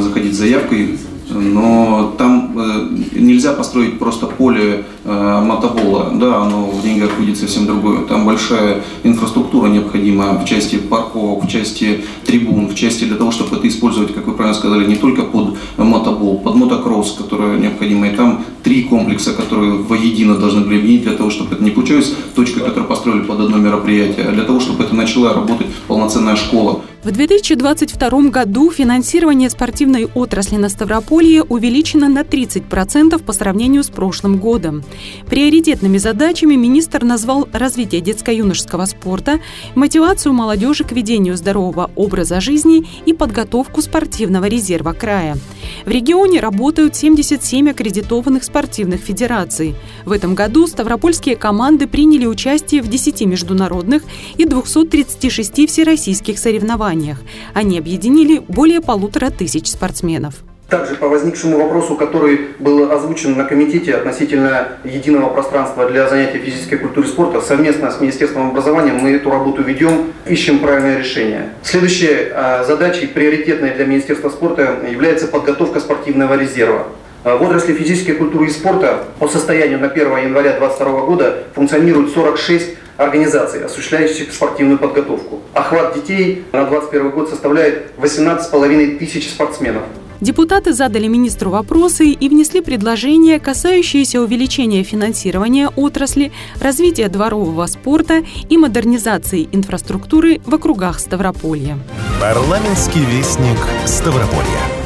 заходить 0.00 0.34
с 0.34 0.38
заявкой 0.38 0.98
но 1.30 2.14
там 2.16 2.52
э, 2.56 2.88
нельзя 3.12 3.52
построить 3.52 3.98
просто 3.98 4.26
поле 4.26 4.84
э, 5.04 5.42
мотобола, 5.44 6.10
да, 6.14 6.42
оно 6.42 6.66
в 6.66 6.82
деньгах 6.82 7.10
будет 7.18 7.36
совсем 7.36 7.66
другое. 7.66 8.02
Там 8.02 8.26
большая 8.26 8.82
инфраструктура 9.04 9.68
необходима 9.68 10.38
в 10.38 10.44
части 10.44 10.76
парков, 10.76 11.44
в 11.44 11.48
части 11.48 12.04
трибун, 12.24 12.68
в 12.68 12.74
части 12.74 13.04
для 13.04 13.16
того, 13.16 13.30
чтобы 13.30 13.56
это 13.56 13.68
использовать, 13.68 14.14
как 14.14 14.26
вы 14.26 14.34
правильно 14.34 14.58
сказали, 14.58 14.86
не 14.86 14.96
только 14.96 15.22
под 15.22 15.56
мотобол, 15.76 16.38
под 16.38 16.54
мотокросс, 16.54 17.12
которое 17.12 17.58
необходимо. 17.58 18.08
И 18.08 18.14
там 18.14 18.44
три 18.68 18.82
комплекса, 18.82 19.32
которые 19.32 19.72
воедино 19.72 20.36
должны 20.36 20.60
были 20.60 20.78
объединить 20.80 21.04
для 21.04 21.14
того, 21.14 21.30
чтобы 21.30 21.54
это 21.54 21.64
не 21.64 21.70
получилось 21.70 22.12
точкой, 22.34 22.60
которую 22.60 22.86
построили 22.86 23.22
под 23.22 23.40
одно 23.40 23.56
мероприятие, 23.56 24.26
а 24.26 24.32
для 24.32 24.44
того, 24.44 24.60
чтобы 24.60 24.84
это 24.84 24.94
начала 24.94 25.32
работать 25.32 25.68
полноценная 25.86 26.36
школа. 26.36 26.82
В 27.02 27.12
2022 27.12 28.28
году 28.28 28.70
финансирование 28.70 29.48
спортивной 29.48 30.06
отрасли 30.14 30.56
на 30.56 30.68
Ставрополье 30.68 31.44
увеличено 31.44 32.08
на 32.08 32.22
30% 32.22 33.22
по 33.22 33.32
сравнению 33.32 33.84
с 33.84 33.88
прошлым 33.88 34.36
годом. 34.36 34.82
Приоритетными 35.30 35.96
задачами 35.96 36.54
министр 36.56 37.04
назвал 37.04 37.48
развитие 37.52 38.02
детско-юношеского 38.02 38.84
спорта, 38.84 39.40
мотивацию 39.76 40.34
молодежи 40.34 40.84
к 40.84 40.92
ведению 40.92 41.36
здорового 41.36 41.90
образа 41.94 42.40
жизни 42.40 42.84
и 43.06 43.14
подготовку 43.14 43.80
спортивного 43.80 44.46
резерва 44.46 44.92
края. 44.92 45.38
В 45.86 45.90
регионе 45.90 46.40
работают 46.40 46.96
77 46.96 47.70
аккредитованных 47.70 48.42
спортивных 48.42 48.57
федераций. 49.00 49.74
В 50.04 50.12
этом 50.12 50.34
году 50.34 50.66
ставропольские 50.66 51.36
команды 51.36 51.86
приняли 51.86 52.26
участие 52.26 52.82
в 52.82 52.88
10 52.88 53.22
международных 53.22 54.02
и 54.36 54.44
236 54.44 55.68
всероссийских 55.68 56.38
соревнованиях 56.38 56.58
соревнованиях. 56.58 57.18
Они 57.54 57.78
объединили 57.78 58.42
более 58.48 58.80
полутора 58.80 59.30
тысяч 59.30 59.68
спортсменов. 59.68 60.34
Также 60.68 60.96
по 60.96 61.08
возникшему 61.08 61.56
вопросу, 61.56 61.96
который 61.96 62.50
был 62.58 62.92
озвучен 62.92 63.38
на 63.38 63.44
комитете 63.44 63.94
относительно 63.94 64.68
единого 64.84 65.30
пространства 65.30 65.88
для 65.88 66.06
занятий 66.08 66.38
физической 66.38 66.76
культуры 66.76 67.06
и 67.06 67.10
спорта, 67.10 67.40
совместно 67.40 67.90
с 67.90 68.00
Министерством 68.00 68.50
образования 68.50 68.92
мы 68.92 69.12
эту 69.12 69.30
работу 69.30 69.62
ведем, 69.62 70.12
ищем 70.26 70.58
правильное 70.58 70.98
решение. 70.98 71.54
Следующей 71.62 72.28
а, 72.34 72.64
задачей, 72.64 73.06
приоритетной 73.06 73.70
для 73.70 73.86
Министерства 73.86 74.28
спорта, 74.28 74.80
является 74.90 75.26
подготовка 75.26 75.80
спортивного 75.80 76.34
резерва. 76.34 76.88
А, 77.24 77.36
в 77.36 77.42
отрасли 77.42 77.74
физической 77.74 78.12
культуры 78.12 78.46
и 78.46 78.50
спорта 78.50 79.04
по 79.18 79.28
состоянию 79.28 79.78
на 79.78 79.88
1 79.88 80.06
января 80.18 80.58
2022 80.58 81.00
года 81.06 81.44
функционирует 81.54 82.12
46 82.12 82.76
организаций, 82.96 83.64
осуществляющих 83.64 84.32
спортивную 84.32 84.78
подготовку. 84.78 85.40
Охват 85.54 85.94
детей 85.94 86.44
на 86.52 86.64
2021 86.64 87.10
год 87.10 87.30
составляет 87.30 87.92
18,5 87.98 88.98
тысяч 88.98 89.30
спортсменов. 89.30 89.82
Депутаты 90.20 90.72
задали 90.72 91.06
министру 91.06 91.50
вопросы 91.50 92.06
и 92.08 92.28
внесли 92.28 92.60
предложения, 92.60 93.38
касающиеся 93.38 94.20
увеличения 94.20 94.82
финансирования 94.82 95.68
отрасли, 95.76 96.32
развития 96.60 97.08
дворового 97.08 97.66
спорта 97.66 98.24
и 98.48 98.56
модернизации 98.56 99.48
инфраструктуры 99.52 100.40
в 100.44 100.54
округах 100.54 100.98
Ставрополья. 100.98 101.78
Парламентский 102.20 103.04
вестник 103.04 103.58
Ставрополья. 103.86 104.77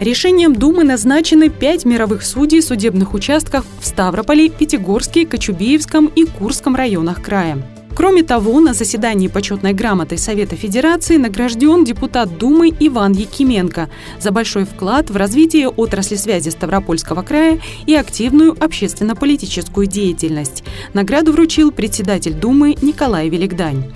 Решением 0.00 0.56
Думы 0.56 0.82
назначены 0.82 1.50
пять 1.50 1.84
мировых 1.84 2.22
судей 2.24 2.62
судебных 2.62 3.12
участков 3.12 3.66
в 3.82 3.86
Ставрополе, 3.86 4.48
Пятигорске, 4.48 5.26
Кочубеевском 5.26 6.06
и 6.06 6.24
Курском 6.24 6.74
районах 6.74 7.20
края. 7.20 7.58
Кроме 7.94 8.22
того, 8.22 8.60
на 8.60 8.72
заседании 8.72 9.28
почетной 9.28 9.74
грамотой 9.74 10.16
Совета 10.16 10.56
Федерации 10.56 11.18
награжден 11.18 11.84
депутат 11.84 12.38
Думы 12.38 12.72
Иван 12.80 13.12
Якименко 13.12 13.90
за 14.18 14.30
большой 14.30 14.64
вклад 14.64 15.10
в 15.10 15.16
развитие 15.16 15.68
отрасли 15.68 16.16
связи 16.16 16.48
Ставропольского 16.48 17.20
края 17.20 17.60
и 17.84 17.94
активную 17.94 18.56
общественно-политическую 18.58 19.86
деятельность. 19.86 20.64
Награду 20.94 21.32
вручил 21.32 21.72
председатель 21.72 22.32
Думы 22.32 22.74
Николай 22.80 23.28
Великдань. 23.28 23.92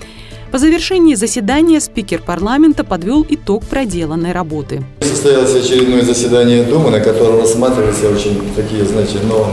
По 0.55 0.59
завершении 0.59 1.15
заседания 1.15 1.81
спикер 1.81 2.21
парламента 2.21 2.85
подвел 2.85 3.25
итог 3.27 3.65
проделанной 3.65 4.31
работы. 4.31 4.85
Состоялось 5.01 5.53
очередное 5.53 6.01
заседание 6.01 6.63
Думы, 6.63 6.91
на 6.91 7.01
котором 7.01 7.41
рассматривались 7.41 8.01
очень 8.01 8.41
такие, 8.55 8.85
значит, 8.85 9.19
ну, 9.27 9.45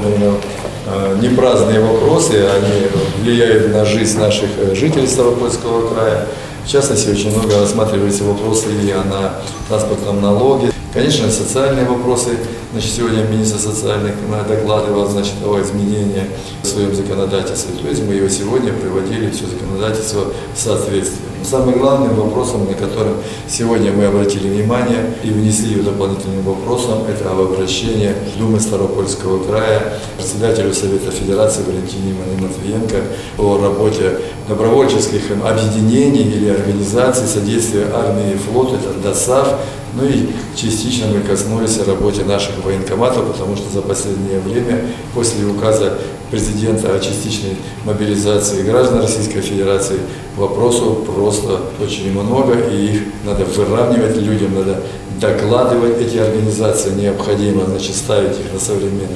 э, 0.87 1.19
не 1.21 1.29
праздные 1.31 1.81
вопросы, 1.81 2.47
они 2.47 2.87
влияют 3.21 3.73
на 3.73 3.85
жизнь 3.85 4.17
наших 4.21 4.49
э, 4.59 4.77
жителей 4.77 5.09
Ставропольского 5.09 5.93
края. 5.93 6.29
В 6.65 6.69
частности, 6.69 7.11
очень 7.11 7.37
много 7.37 7.59
рассматривались 7.59 8.21
вопросы 8.21 8.67
и 8.71 8.93
на 8.93 9.41
транспортном 9.69 10.23
налоге, 10.23 10.73
Конечно, 10.93 11.31
социальные 11.31 11.87
вопросы. 11.87 12.37
Значит, 12.73 12.93
сегодня 12.93 13.23
министр 13.23 13.59
социальных 13.59 14.15
докладывал 14.47 15.09
значит, 15.09 15.35
о 15.43 15.59
изменении 15.63 16.25
в 16.63 16.67
своем 16.67 16.95
законодательстве. 16.95 17.77
То 17.81 17.89
есть 17.89 18.03
мы 18.03 18.15
его 18.15 18.29
сегодня 18.29 18.75
приводили 18.75 19.31
все 19.31 19.47
законодательство 19.47 20.27
в 20.55 20.59
соответствие. 20.59 21.32
Самым 21.45 21.79
главным 21.79 22.15
вопросом, 22.15 22.67
на 22.67 22.75
котором 22.75 23.15
сегодня 23.49 23.93
мы 23.93 24.05
обратили 24.07 24.49
внимание 24.49 25.13
и 25.25 25.31
внесли 25.31 25.81
дополнительным 25.83 26.43
вопросом, 26.43 27.05
это 27.09 27.31
об 27.31 27.41
обращении 27.41 28.13
Думы 28.39 28.61
Старопольского 28.61 29.43
края 29.45 29.95
председателю 30.17 30.73
Совета 30.73 31.11
Федерации 31.11 31.63
Валентине 31.63 32.15
Матвиенко 32.41 32.97
о 33.39 33.59
работе 33.59 34.19
добровольческих 34.49 35.23
объединений 35.45 36.23
или 36.23 36.49
организаций 36.49 37.27
содействия 37.27 37.87
армии 37.93 38.35
и 38.35 38.37
флоту, 38.37 38.77
это 38.77 38.93
ДОСАВ, 39.03 39.57
ну 39.95 40.07
и 40.07 40.29
частично 40.57 41.07
мы 41.09 41.21
коснулись 41.21 41.79
о 41.79 41.85
работе 41.85 42.25
наших 42.25 42.65
военкоматов, 42.65 43.27
потому 43.27 43.57
что 43.57 43.69
за 43.73 43.83
последнее 43.83 44.41
время, 44.41 44.87
после 45.15 45.45
указа 45.47 45.99
президента 46.31 46.95
о 46.95 46.99
частичной 46.99 47.57
мобилизации 47.85 48.63
граждан 48.63 49.03
Российской 49.03 49.43
Федерации, 49.43 49.99
вопросов 50.37 51.05
просто 51.05 51.32
очень 51.81 52.13
много, 52.13 52.55
и 52.55 52.87
их 52.87 53.03
надо 53.25 53.45
выравнивать 53.45 54.17
людям, 54.17 54.55
надо 54.55 54.83
докладывать 55.21 56.01
эти 56.01 56.17
организации, 56.19 56.91
необходимо 56.91 57.65
значит, 57.67 57.95
ставить 57.95 58.39
их 58.39 58.53
на 58.53 58.61
современный 58.61 59.07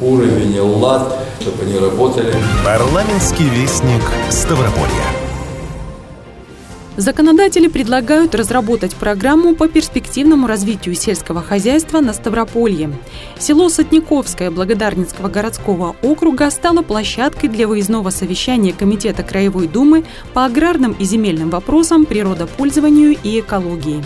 уровень, 0.00 0.58
лад, 0.60 1.18
чтобы 1.40 1.62
они 1.62 1.78
работали. 1.78 2.34
Парламентский 2.64 3.48
вестник 3.48 4.02
Ставрополья. 4.30 5.23
Законодатели 6.96 7.66
предлагают 7.66 8.36
разработать 8.36 8.94
программу 8.94 9.56
по 9.56 9.66
перспективному 9.66 10.46
развитию 10.46 10.94
сельского 10.94 11.42
хозяйства 11.42 12.00
на 12.00 12.12
Ставрополье. 12.12 12.92
Село 13.36 13.68
Сотниковское 13.68 14.52
Благодарницкого 14.52 15.28
городского 15.28 15.96
округа 16.02 16.48
стало 16.50 16.82
площадкой 16.82 17.48
для 17.48 17.66
выездного 17.66 18.10
совещания 18.10 18.72
Комитета 18.72 19.24
Краевой 19.24 19.66
Думы 19.66 20.04
по 20.34 20.44
аграрным 20.44 20.92
и 20.92 21.04
земельным 21.04 21.50
вопросам, 21.50 22.06
природопользованию 22.06 23.16
и 23.24 23.40
экологии. 23.40 24.04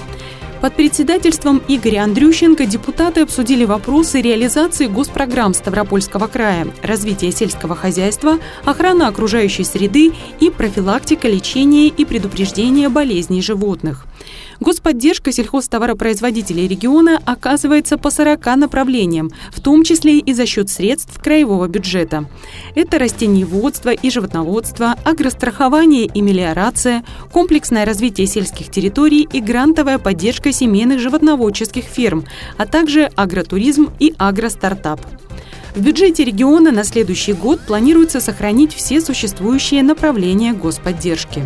Под 0.61 0.75
председательством 0.75 1.63
Игоря 1.69 2.03
Андрющенко 2.03 2.67
депутаты 2.67 3.21
обсудили 3.21 3.65
вопросы 3.65 4.21
реализации 4.21 4.89
госпрограмм 4.89 5.55
Ставропольского 5.55 6.27
края, 6.27 6.67
развития 6.83 7.31
сельского 7.31 7.77
хозяйства, 7.77 8.39
охрана 8.65 9.07
окружающей 9.07 9.63
среды 9.63 10.13
и 10.41 10.51
профилактика, 10.51 11.29
лечения 11.29 11.87
и 11.87 12.05
предупреждения 12.05 12.89
болезней 12.89 13.41
животных. 13.41 14.08
Господдержка 14.61 15.31
сельхозтоваропроизводителей 15.31 16.67
региона 16.67 17.21
оказывается 17.25 17.97
по 17.97 18.11
40 18.11 18.45
направлениям, 18.57 19.31
в 19.53 19.61
том 19.61 19.85
числе 19.85 20.19
и 20.19 20.33
за 20.33 20.47
счет 20.47 20.69
средств 20.69 21.21
краевого 21.23 21.69
бюджета. 21.69 22.25
Это 22.75 22.99
растениеводство 22.99 23.91
и 23.91 24.11
животноводство, 24.11 24.97
агрострахование 25.05 26.07
и 26.07 26.21
мелиорация, 26.21 27.05
комплексное 27.33 27.85
развитие 27.85 28.27
сельских 28.27 28.71
территорий 28.71 29.29
и 29.33 29.41
грантовая 29.41 29.99
поддержка 29.99 30.53
семейных 30.53 30.99
животноводческих 30.99 31.85
ферм, 31.85 32.25
а 32.57 32.67
также 32.67 33.11
агротуризм 33.15 33.91
и 34.01 34.15
агростартап. 34.19 35.01
В 35.75 35.81
бюджете 35.81 36.25
региона 36.25 36.73
на 36.73 36.83
следующий 36.83 37.35
год 37.35 37.61
планируется 37.61 38.21
сохранить 38.21 38.75
все 38.75 39.01
существующие 39.01 39.85
направления 39.85 40.53
господдержки. 40.53 41.43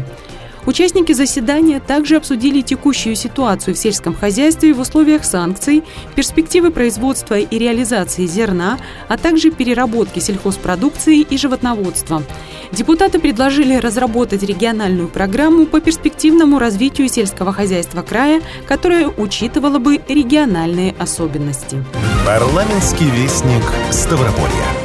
Участники 0.65 1.13
заседания 1.13 1.81
также 1.81 2.17
обсудили 2.17 2.61
текущую 2.61 3.17
ситуацию 3.17 3.75
в 3.75 3.79
сельском 3.79 4.15
хозяйстве 4.15 4.73
в 4.73 4.81
условиях 4.81 5.25
санкций, 5.25 5.83
перспективы 6.15 6.71
производства 6.71 7.39
и 7.39 7.59
реализации 7.59 8.27
зерна, 8.27 8.79
а 9.09 9.19
также 9.19 9.51
переработки 9.51 10.21
сельхозпродукции 10.21 11.21
и 11.21 11.37
животноводства. 11.37 12.23
Депутаты 12.71 13.19
предложили 13.19 13.75
разработать 13.75 14.43
региональную 14.43 15.09
программу 15.09 15.67
по 15.67 15.81
перспективному 15.81 16.59
развитию 16.59 17.09
сельского 17.09 17.53
хозяйства 17.53 18.03
края, 18.03 18.41
которая 18.67 19.09
учитывала 19.09 19.79
бы 19.79 20.01
региональные 20.09 20.95
особенности. 20.99 21.85
Парламентский 22.25 23.11
вестник 23.11 23.63
Ставрополья. 23.91 24.82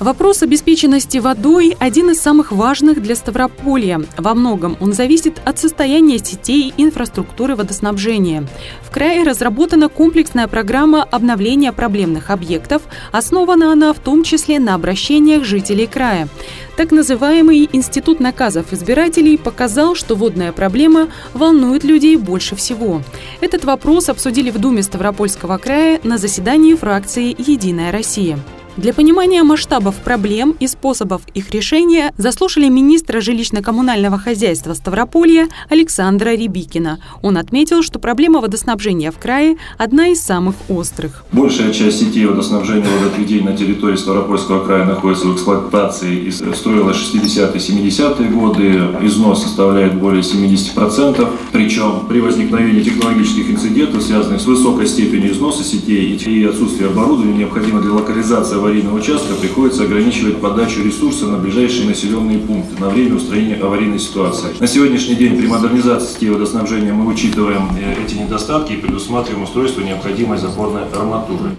Вопрос 0.00 0.42
обеспеченности 0.42 1.18
водой– 1.18 1.76
один 1.78 2.10
из 2.10 2.20
самых 2.20 2.50
важных 2.50 3.00
для 3.00 3.14
Ставрополья. 3.14 4.02
Во 4.18 4.34
многом 4.34 4.76
он 4.80 4.92
зависит 4.92 5.40
от 5.44 5.58
состояния 5.58 6.18
сетей 6.18 6.74
инфраструктуры 6.76 7.54
водоснабжения. 7.54 8.46
В 8.82 8.90
крае 8.90 9.22
разработана 9.22 9.88
комплексная 9.88 10.48
программа 10.48 11.04
обновления 11.04 11.72
проблемных 11.72 12.30
объектов. 12.30 12.82
Основана 13.12 13.72
она 13.72 13.92
в 13.92 14.00
том 14.00 14.24
числе 14.24 14.58
на 14.58 14.74
обращениях 14.74 15.44
жителей 15.44 15.86
края. 15.86 16.28
Так 16.76 16.90
называемый 16.90 17.68
Институт 17.72 18.18
наказов 18.18 18.72
избирателей 18.72 19.38
показал, 19.38 19.94
что 19.94 20.16
водная 20.16 20.50
проблема 20.50 21.08
волнует 21.34 21.84
людей 21.84 22.16
больше 22.16 22.56
всего. 22.56 23.00
Этот 23.40 23.64
вопрос 23.64 24.08
обсудили 24.08 24.50
в 24.50 24.58
Думе 24.58 24.82
Ставропольского 24.82 25.56
края 25.58 26.00
на 26.02 26.18
заседании 26.18 26.74
фракции 26.74 27.34
«Единая 27.38 27.92
Россия». 27.92 28.38
Для 28.76 28.92
понимания 28.92 29.44
масштабов 29.44 29.94
проблем 29.94 30.56
и 30.58 30.66
способов 30.66 31.22
их 31.32 31.52
решения 31.52 32.12
заслушали 32.18 32.68
министра 32.68 33.20
жилищно-коммунального 33.20 34.18
хозяйства 34.18 34.74
Ставрополья 34.74 35.46
Александра 35.70 36.30
Рябикина. 36.30 36.98
Он 37.22 37.36
отметил, 37.36 37.84
что 37.84 38.00
проблема 38.00 38.40
водоснабжения 38.40 39.12
в 39.12 39.18
крае– 39.18 39.58
одна 39.78 40.08
из 40.08 40.20
самых 40.22 40.56
острых. 40.68 41.24
Большая 41.30 41.72
часть 41.72 42.00
сетей 42.00 42.26
водоснабжения 42.26 42.84
и 42.84 42.98
водоотведения 42.98 43.50
на 43.50 43.56
территории 43.56 43.94
Ставропольского 43.94 44.64
края 44.64 44.84
находится 44.84 45.28
в 45.28 45.34
эксплуатации 45.36 46.24
и 46.24 46.32
строилась 46.32 46.96
60-70-е 46.96 48.28
годы. 48.28 48.64
Износ 49.02 49.44
составляет 49.44 49.94
более 49.94 50.22
70%. 50.22 51.28
Причем 51.52 52.06
при 52.08 52.18
возникновении 52.18 52.82
технологических 52.82 53.50
инцидентов, 53.50 54.02
связанных 54.02 54.40
с 54.40 54.46
высокой 54.46 54.88
степенью 54.88 55.30
износа 55.32 55.62
сетей 55.62 56.16
и 56.16 56.44
отсутствия 56.44 56.88
оборудования, 56.88 57.38
необходимо 57.38 57.80
для 57.80 57.92
локализации 57.92 58.63
аварийного 58.64 58.96
участка 58.96 59.34
приходится 59.34 59.82
ограничивать 59.82 60.40
подачу 60.40 60.82
ресурса 60.82 61.26
на 61.26 61.36
ближайшие 61.36 61.86
населенные 61.86 62.38
пункты 62.38 62.80
на 62.80 62.88
время 62.88 63.16
устранения 63.16 63.56
аварийной 63.56 63.98
ситуации. 63.98 64.48
На 64.58 64.66
сегодняшний 64.66 65.16
день 65.16 65.36
при 65.36 65.46
модернизации 65.46 66.14
сетей 66.14 66.30
водоснабжения 66.30 66.94
мы 66.94 67.12
учитываем 67.12 67.68
э, 67.78 68.02
эти 68.02 68.14
недостатки 68.14 68.72
и 68.72 68.76
предусматриваем 68.76 69.44
устройство 69.44 69.82
необходимой 69.82 70.38
запорной 70.38 70.84
арматуры. 70.88 71.50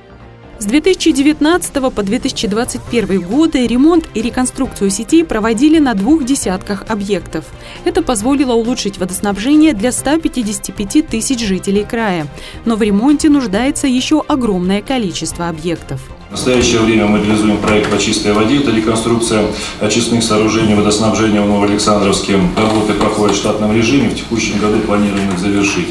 С 0.58 0.66
2019 0.66 1.94
по 1.94 2.02
2021 2.02 3.22
годы 3.22 3.68
ремонт 3.68 4.10
и 4.16 4.22
реконструкцию 4.22 4.90
сетей 4.90 5.24
проводили 5.24 5.78
на 5.78 5.94
двух 5.94 6.24
десятках 6.24 6.86
объектов. 6.88 7.46
Это 7.84 8.02
позволило 8.02 8.54
улучшить 8.54 8.98
водоснабжение 8.98 9.74
для 9.74 9.92
155 9.92 11.08
тысяч 11.08 11.46
жителей 11.46 11.84
края. 11.84 12.26
Но 12.64 12.78
в 12.78 12.82
ремонте 12.82 13.30
нуждается 13.30 13.86
еще 13.86 14.24
огромное 14.28 14.82
количество 14.82 15.50
объектов. 15.50 16.15
В 16.30 16.32
настоящее 16.32 16.82
время 16.82 17.06
мы 17.06 17.20
реализуем 17.20 17.58
проект 17.58 17.92
по 17.92 18.00
чистой 18.00 18.34
воде. 18.34 18.58
Это 18.58 18.72
реконструкция 18.72 19.46
очистных 19.80 20.24
сооружений 20.24 20.74
водоснабжения 20.74 21.40
в 21.40 21.48
Новоалександровске. 21.48 22.40
Работы 22.58 22.94
проходят 22.94 23.36
в 23.36 23.40
штатном 23.40 23.76
режиме. 23.76 24.10
В 24.10 24.16
текущем 24.16 24.58
году 24.60 24.80
планируем 24.80 25.30
их 25.30 25.40
завершить. 25.40 25.90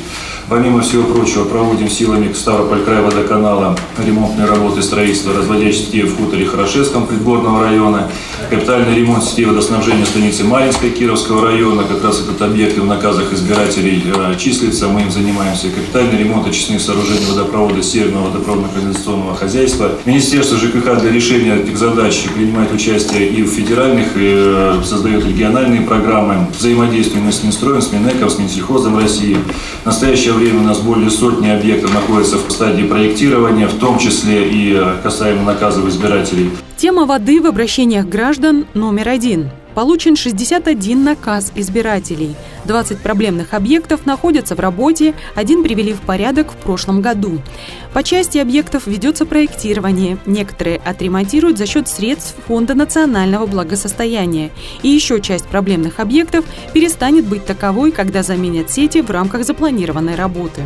Помимо 0.49 0.83
всего 0.83 1.05
прочего, 1.05 1.44
проводим 1.44 1.88
силами 1.88 2.33
Ставрополь 2.33 2.83
край 2.83 3.01
водоканала 3.01 3.79
ремонтные 4.05 4.47
работы 4.47 4.83
строительства 4.83 5.33
разводящих 5.33 6.07
в 6.07 6.16
хуторе 6.16 6.44
Хорошевском 6.44 7.07
придборного 7.07 7.62
района, 7.62 8.11
капитальный 8.51 8.94
ремонт 8.94 9.25
сетей 9.25 9.44
водоснабжения 9.44 10.05
станицы 10.05 10.44
Маринской 10.44 10.90
Кировского 10.90 11.47
района, 11.47 11.85
как 11.85 12.03
раз 12.03 12.20
этот 12.20 12.40
объект 12.42 12.77
в 12.77 12.85
наказах 12.85 13.33
избирателей 13.33 14.03
э, 14.07 14.35
числится, 14.38 14.88
мы 14.88 15.03
им 15.03 15.11
занимаемся. 15.11 15.68
Капитальный 15.68 16.18
ремонт 16.18 16.47
очистных 16.47 16.81
сооружений 16.81 17.27
водопровода 17.27 17.83
Северного 17.83 18.31
водопроводно-канализационного 18.31 19.37
хозяйства. 19.37 19.92
Министерство 20.05 20.59
ЖКХ 20.59 21.01
для 21.01 21.11
решения 21.11 21.57
этих 21.57 21.77
задач 21.77 22.25
принимает 22.35 22.73
участие 22.73 23.29
и 23.29 23.42
в 23.42 23.49
федеральных, 23.49 24.16
и 24.16 24.35
э, 24.35 24.83
создает 24.85 25.25
региональные 25.25 25.83
программы. 25.83 26.47
Взаимодействуем 26.57 27.27
мы 27.27 27.33
с 27.33 27.42
Минстроем, 27.42 27.81
с 27.81 27.92
Минэком, 27.92 28.31
с 28.31 28.38
Минсельхозом 28.38 28.99
России. 28.99 29.38
В 29.83 29.87
настоящее 29.87 30.33
время 30.33 30.61
у 30.61 30.64
нас 30.64 30.81
более 30.81 31.11
сотни 31.11 31.49
объектов 31.49 31.94
находятся 31.94 32.38
в 32.38 32.51
стадии 32.51 32.83
проектирования, 32.83 33.68
в 33.68 33.79
том 33.79 33.99
числе 33.99 34.49
и 34.49 34.75
э, 34.75 34.97
касаемо 35.03 35.42
наказов 35.42 35.88
избирателей. 35.88 36.51
Тема 36.77 37.07
воды 37.07 37.40
в 37.40 37.47
обращениях 37.47 38.07
граждан 38.07 38.24
номер 38.73 39.11
один. 39.11 39.51
Получен 39.75 40.17
61 40.17 41.05
наказ 41.05 41.53
избирателей. 41.57 42.37
20 42.65 43.01
проблемных 43.01 43.53
объектов 43.53 44.07
находятся 44.07 44.55
в 44.55 44.61
работе, 44.61 45.15
один 45.35 45.63
привели 45.63 45.93
в 45.93 46.01
порядок 46.01 46.51
в 46.53 46.57
прошлом 46.57 47.03
году. 47.03 47.43
По 47.93 48.03
части 48.03 48.39
объектов 48.39 48.87
ведется 48.87 49.27
проектирование. 49.27 50.17
Некоторые 50.25 50.79
отремонтируют 50.79 51.59
за 51.59 51.67
счет 51.67 51.87
средств 51.87 52.35
Фонда 52.47 52.75
национального 52.75 53.45
благосостояния. 53.45 54.51
И 54.83 54.89
еще 54.89 55.21
часть 55.21 55.47
проблемных 55.47 56.01
объектов 56.01 56.47
перестанет 56.73 57.27
быть 57.27 57.45
таковой, 57.45 57.93
когда 57.93 58.23
заменят 58.23 58.71
сети 58.71 59.03
в 59.03 59.11
рамках 59.11 59.45
запланированной 59.45 60.15
работы. 60.15 60.63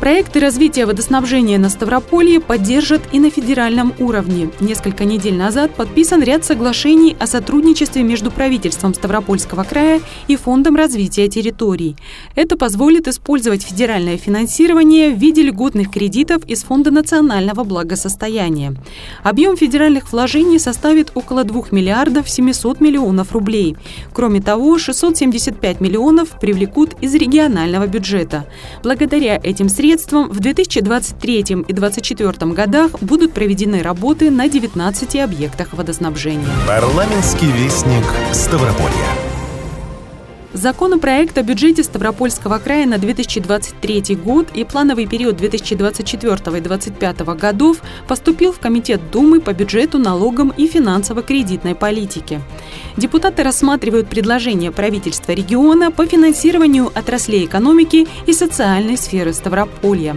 Проекты 0.00 0.38
развития 0.38 0.86
водоснабжения 0.86 1.58
на 1.58 1.68
Ставрополье 1.68 2.38
поддержат 2.38 3.02
и 3.10 3.18
на 3.18 3.30
федеральном 3.30 3.92
уровне. 3.98 4.48
Несколько 4.60 5.04
недель 5.04 5.34
назад 5.34 5.74
подписан 5.74 6.22
ряд 6.22 6.44
соглашений 6.44 7.16
о 7.18 7.26
сотрудничестве 7.26 8.04
между 8.04 8.30
правительством 8.30 8.94
Ставропольского 8.94 9.64
края 9.64 10.00
и 10.28 10.36
Фондом 10.36 10.76
развития 10.76 11.26
территорий. 11.26 11.96
Это 12.36 12.56
позволит 12.56 13.08
использовать 13.08 13.64
федеральное 13.64 14.18
финансирование 14.18 15.10
в 15.10 15.18
виде 15.18 15.42
льготных 15.42 15.90
кредитов 15.90 16.44
из 16.44 16.62
Фонда 16.62 16.92
национального 16.92 17.64
благосостояния. 17.64 18.76
Объем 19.24 19.56
федеральных 19.56 20.12
вложений 20.12 20.60
составит 20.60 21.10
около 21.16 21.42
2 21.42 21.64
миллиардов 21.72 22.30
700 22.30 22.80
миллионов 22.80 23.32
рублей. 23.32 23.76
Кроме 24.14 24.40
того, 24.40 24.78
675 24.78 25.80
миллионов 25.80 26.38
привлекут 26.40 26.94
из 27.00 27.16
регионального 27.16 27.88
бюджета. 27.88 28.46
Благодаря 28.84 29.40
этим 29.42 29.68
средствам 29.68 29.87
средствам 29.88 30.28
в 30.28 30.40
2023 30.40 31.38
и 31.38 31.44
2024 31.44 32.52
годах 32.52 33.00
будут 33.00 33.32
проведены 33.32 33.82
работы 33.82 34.30
на 34.30 34.46
19 34.46 35.16
объектах 35.16 35.72
водоснабжения. 35.72 36.44
Парламентский 36.66 37.50
вестник 37.50 38.04
Ставрополья. 38.32 39.27
Законопроект 40.54 41.36
о 41.36 41.42
бюджете 41.42 41.82
Ставропольского 41.82 42.58
края 42.58 42.86
на 42.86 42.96
2023 42.96 44.16
год 44.16 44.48
и 44.54 44.64
плановый 44.64 45.06
период 45.06 45.36
2024 45.36 46.34
и 46.34 46.60
2025 46.60 47.20
годов 47.36 47.82
поступил 48.08 48.52
в 48.52 48.58
Комитет 48.58 49.10
Думы 49.10 49.42
по 49.42 49.52
бюджету, 49.52 49.98
налогам 49.98 50.54
и 50.56 50.66
финансово-кредитной 50.66 51.74
политике. 51.74 52.40
Депутаты 52.96 53.42
рассматривают 53.42 54.08
предложения 54.08 54.72
правительства 54.72 55.32
региона 55.32 55.90
по 55.90 56.06
финансированию 56.06 56.90
отраслей 56.94 57.44
экономики 57.44 58.08
и 58.26 58.32
социальной 58.32 58.96
сферы 58.96 59.34
Ставрополья. 59.34 60.16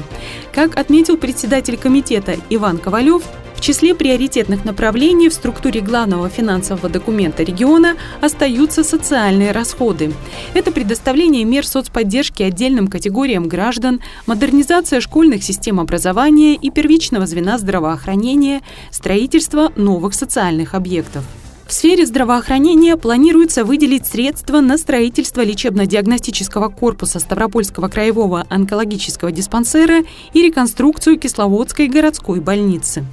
Как 0.53 0.77
отметил 0.79 1.17
председатель 1.17 1.77
комитета 1.77 2.37
Иван 2.49 2.77
Ковалев, 2.77 3.23
в 3.61 3.63
числе 3.63 3.93
приоритетных 3.93 4.65
направлений 4.65 5.29
в 5.29 5.33
структуре 5.35 5.81
главного 5.81 6.29
финансового 6.29 6.89
документа 6.89 7.43
региона 7.43 7.95
остаются 8.19 8.83
социальные 8.83 9.51
расходы. 9.51 10.13
Это 10.55 10.71
предоставление 10.71 11.45
мер 11.45 11.67
соцподдержки 11.67 12.41
отдельным 12.41 12.87
категориям 12.87 13.47
граждан, 13.47 14.01
модернизация 14.25 14.99
школьных 14.99 15.43
систем 15.43 15.79
образования 15.79 16.55
и 16.55 16.71
первичного 16.71 17.27
звена 17.27 17.59
здравоохранения, 17.59 18.61
строительство 18.89 19.71
новых 19.75 20.15
социальных 20.15 20.73
объектов. 20.73 21.23
В 21.67 21.73
сфере 21.73 22.07
здравоохранения 22.07 22.97
планируется 22.97 23.63
выделить 23.63 24.07
средства 24.07 24.59
на 24.59 24.79
строительство 24.79 25.41
лечебно-диагностического 25.41 26.69
корпуса 26.69 27.19
Ставропольского 27.19 27.89
краевого 27.89 28.43
онкологического 28.49 29.31
диспансера 29.31 30.01
и 30.33 30.41
реконструкцию 30.41 31.19
Кисловодской 31.19 31.87
городской 31.87 32.39
больницы. 32.39 33.05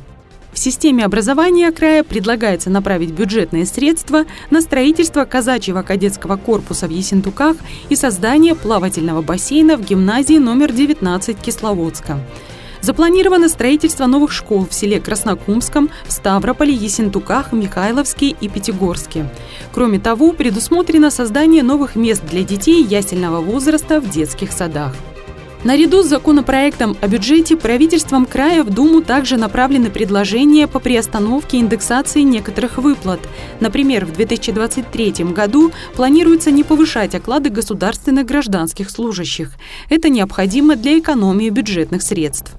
В 0.59 0.61
системе 0.61 1.05
образования 1.05 1.71
края 1.71 2.03
предлагается 2.03 2.69
направить 2.69 3.13
бюджетные 3.13 3.65
средства 3.65 4.25
на 4.51 4.61
строительство 4.61 5.25
казачьего 5.25 5.83
кадетского 5.83 6.37
корпуса 6.37 6.89
в 6.89 6.91
Есентуках 6.91 7.57
и 7.91 7.95
создание 7.95 8.57
плавательного 8.57 9.23
бассейна 9.23 9.77
в 9.77 9.85
гимназии 9.85 10.39
номер 10.39 10.73
19 10.73 11.41
Кисловодска. 11.41 12.19
Запланировано 12.81 13.49
строительство 13.49 14.07
новых 14.07 14.33
школ 14.33 14.67
в 14.69 14.75
селе 14.75 15.01
Краснокумском, 15.01 15.91
в 16.05 16.11
Ставрополе, 16.11 16.75
Есентуках, 16.75 17.53
Михайловске 17.53 18.31
и 18.31 18.49
Пятигорске. 18.49 19.31
Кроме 19.73 20.01
того, 20.01 20.33
предусмотрено 20.33 21.13
создание 21.13 21.63
новых 21.63 21.95
мест 21.95 22.25
для 22.29 22.43
детей 22.43 22.83
ясельного 22.83 23.41
возраста 23.41 24.01
в 24.01 24.11
детских 24.11 24.51
садах. 24.51 24.93
Наряду 25.65 26.05
с 26.05 26.07
законопроектом 26.07 26.97
о 27.01 27.09
бюджете 27.09 27.57
правительством 27.57 28.27
края 28.27 28.63
в 28.63 28.71
Думу 28.71 29.03
также 29.03 29.37
направлены 29.37 29.91
предложения 29.91 30.69
по 30.69 30.79
приостановке 30.79 31.59
индексации 31.59 32.21
некоторых 32.21 32.79
выплат. 32.79 33.19
Например, 33.59 34.07
в 34.07 34.13
2023 34.13 35.25
году 35.35 35.73
планируется 35.97 36.53
не 36.53 36.63
повышать 36.63 37.17
оклады 37.17 37.51
государственных 37.51 38.27
гражданских 38.27 38.89
служащих. 38.89 39.55
Это 39.91 40.09
необходимо 40.09 40.77
для 40.77 40.97
экономии 41.01 41.51
бюджетных 41.51 42.03
средств. 42.03 42.53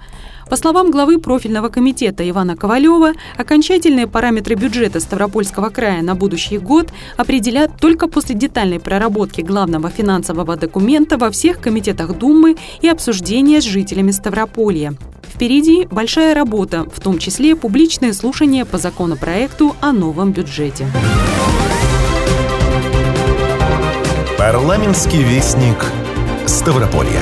По 0.49 0.55
словам 0.55 0.89
главы 0.89 1.19
профильного 1.19 1.69
комитета 1.69 2.27
Ивана 2.27 2.55
Ковалева, 2.55 3.13
окончательные 3.37 4.07
параметры 4.07 4.55
бюджета 4.55 4.99
Ставропольского 4.99 5.69
края 5.69 6.01
на 6.01 6.15
будущий 6.15 6.57
год 6.57 6.89
определят 7.17 7.77
только 7.79 8.07
после 8.07 8.33
детальной 8.33 8.79
проработки 8.79 9.41
главного 9.41 9.89
финансового 9.89 10.55
документа 10.55 11.17
во 11.17 11.29
всех 11.29 11.59
комитетах 11.59 12.17
Думы 12.17 12.57
и 12.81 12.87
обсуждения 12.87 13.61
с 13.61 13.63
жителями 13.63 14.09
Ставрополья. 14.09 14.95
Впереди 15.21 15.87
большая 15.91 16.33
работа, 16.33 16.85
в 16.91 16.99
том 16.99 17.19
числе 17.19 17.55
публичные 17.55 18.13
слушания 18.13 18.65
по 18.65 18.79
законопроекту 18.79 19.75
о 19.81 19.91
новом 19.91 20.31
бюджете. 20.31 20.87
Парламентский 24.37 25.21
вестник 25.21 25.85
Ставрополья. 26.47 27.21